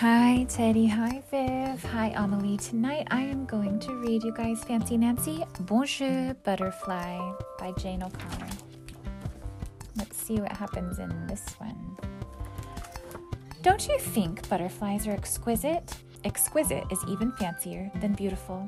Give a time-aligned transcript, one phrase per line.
[0.00, 0.86] Hi, Teddy.
[0.86, 1.84] Hi, Viv.
[1.92, 2.56] Hi, Amelie.
[2.56, 8.48] Tonight I am going to read you guys Fancy Nancy Bonjour Butterfly by Jane O'Connor.
[9.96, 11.98] Let's see what happens in this one.
[13.60, 15.94] Don't you think butterflies are exquisite?
[16.24, 18.66] Exquisite is even fancier than beautiful.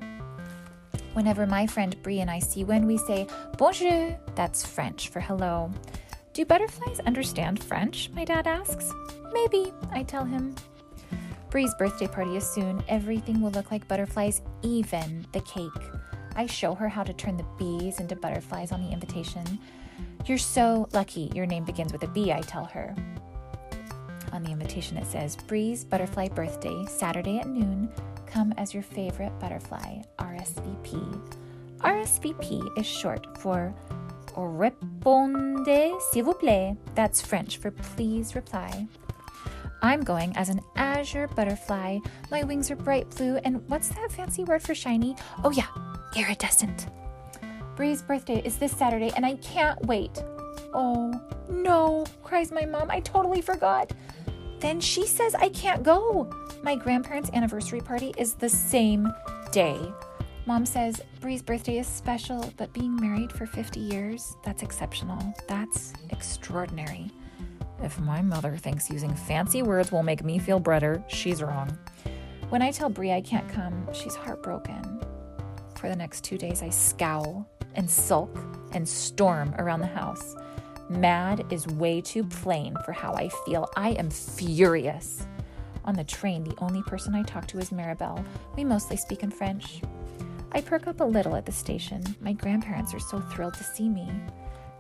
[1.15, 3.27] Whenever my friend Bree and I see one, we say
[3.57, 4.15] bonjour.
[4.35, 5.71] That's French for hello.
[6.35, 8.11] Do butterflies understand French?
[8.13, 8.93] My dad asks.
[9.33, 10.55] Maybe, I tell him.
[11.53, 12.83] Bree's birthday party is soon.
[12.89, 15.69] Everything will look like butterflies, even the cake.
[16.35, 19.59] I show her how to turn the bees into butterflies on the invitation.
[20.25, 22.97] You're so lucky your name begins with a B, I tell her.
[24.33, 27.91] On the invitation, it says Bree's Butterfly Birthday, Saturday at noon.
[28.25, 31.37] Come as your favorite butterfly, RSVP.
[31.81, 33.75] RSVP is short for
[34.37, 36.79] Répondez s'il vous plaît.
[36.95, 38.87] That's French for please reply.
[39.83, 41.99] I'm going as an azure butterfly.
[42.31, 45.17] My wings are bright blue, and what's that fancy word for shiny?
[45.43, 45.67] Oh, yeah,
[46.17, 46.87] iridescent.
[47.75, 50.23] Bree's birthday is this Saturday, and I can't wait.
[50.73, 52.91] Oh, no, cries my mom.
[52.91, 53.93] I totally forgot.
[54.61, 56.31] Then she says I can't go.
[56.63, 59.13] My grandparents' anniversary party is the same
[59.51, 59.81] day.
[60.47, 65.35] Mom says Bree's birthday is special, but being married for 50 years, that's exceptional.
[65.49, 67.11] That's extraordinary.
[67.83, 71.77] If my mother thinks using fancy words will make me feel better, she's wrong.
[72.49, 75.01] When I tell Bree I can't come, she's heartbroken.
[75.75, 78.39] For the next two days, I scowl and sulk
[78.73, 80.37] and storm around the house.
[80.89, 83.69] Mad is way too plain for how I feel.
[83.77, 85.27] I am furious.
[85.85, 88.25] On the train, the only person I talk to is Marabelle.
[88.57, 89.81] We mostly speak in French.
[90.53, 92.05] I perk up a little at the station.
[92.21, 94.09] My grandparents are so thrilled to see me.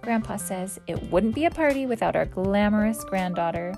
[0.03, 3.72] Grandpa says it wouldn't be a party without our glamorous granddaughter.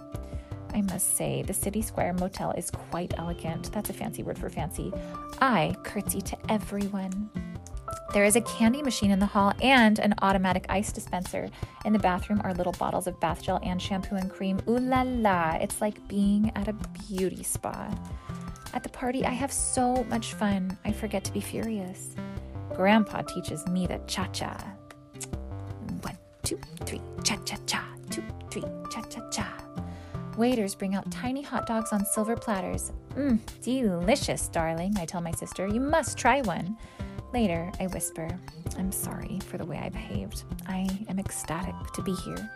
[0.72, 3.70] I must say, the City Square Motel is quite elegant.
[3.72, 4.92] That's a fancy word for fancy.
[5.40, 7.30] I curtsy to everyone.
[8.12, 11.48] There is a candy machine in the hall and an automatic ice dispenser.
[11.84, 14.60] In the bathroom are little bottles of bath gel and shampoo and cream.
[14.66, 16.72] Ooh la la, it's like being at a
[17.08, 17.94] beauty spa.
[18.72, 22.16] At the party, I have so much fun, I forget to be furious.
[22.74, 24.56] Grandpa teaches me the cha cha
[26.44, 29.52] two, three, cha cha cha, two, three, cha cha cha.
[30.36, 32.92] Waiters bring out tiny hot dogs on silver platters.
[33.16, 35.66] Mmm, delicious, darling, I tell my sister.
[35.66, 36.76] You must try one.
[37.32, 38.28] Later, I whisper,
[38.78, 40.44] I'm sorry for the way I behaved.
[40.68, 42.50] I am ecstatic to be here.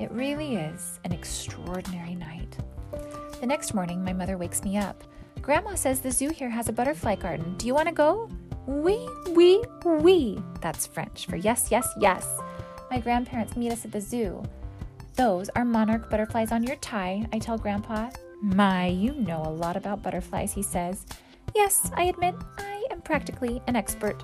[0.00, 2.56] It really is an extraordinary night.
[3.40, 5.04] The next morning, my mother wakes me up.
[5.42, 7.56] Grandma says the zoo here has a butterfly garden.
[7.58, 8.28] Do you want to go?
[8.66, 10.42] Oui, oui, oui.
[10.60, 12.26] That's French for yes, yes, yes.
[12.90, 14.42] My grandparents meet us at the zoo.
[15.16, 18.10] Those are monarch butterflies on your tie, I tell Grandpa.
[18.42, 21.04] My, you know a lot about butterflies, he says.
[21.54, 24.22] Yes, I admit, I am practically an expert.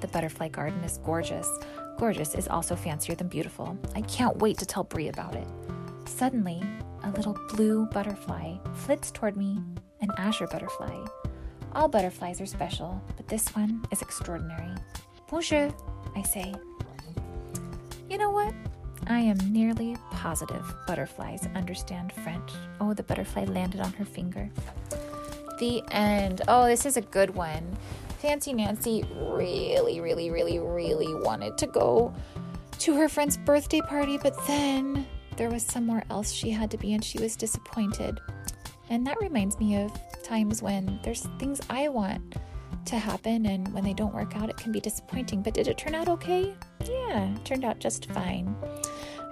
[0.00, 1.48] The butterfly garden is gorgeous.
[1.98, 3.76] Gorgeous is also fancier than beautiful.
[3.94, 5.46] I can't wait to tell Bree about it.
[6.06, 6.62] Suddenly,
[7.02, 9.60] a little blue butterfly flits toward me,
[10.00, 11.04] an azure butterfly.
[11.72, 14.70] All butterflies are special, but this one is extraordinary.
[15.28, 15.74] Bonjour,
[16.14, 16.54] I say.
[18.14, 18.54] You know what?
[19.08, 22.52] I am nearly positive butterflies understand French.
[22.80, 24.48] Oh, the butterfly landed on her finger.
[25.58, 26.40] The end.
[26.46, 27.76] Oh, this is a good one.
[28.20, 32.14] Fancy Nancy really, really, really, really wanted to go
[32.78, 36.94] to her friend's birthday party, but then there was somewhere else she had to be
[36.94, 38.20] and she was disappointed.
[38.90, 39.90] And that reminds me of
[40.22, 42.36] times when there's things I want
[42.86, 45.42] to happen, and when they don't work out, it can be disappointing.
[45.42, 46.54] But did it turn out okay?
[46.84, 48.54] Yeah, turned out just fine.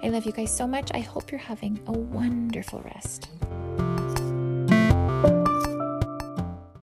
[0.03, 0.91] I love you guys so much.
[0.93, 3.29] I hope you're having a wonderful rest.